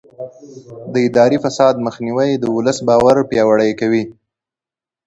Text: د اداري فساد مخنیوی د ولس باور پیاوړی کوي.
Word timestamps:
د 0.93 0.95
اداري 1.07 1.37
فساد 1.45 1.75
مخنیوی 1.85 2.29
د 2.37 2.45
ولس 2.55 2.77
باور 2.87 3.15
پیاوړی 3.29 3.71
کوي. 3.79 4.03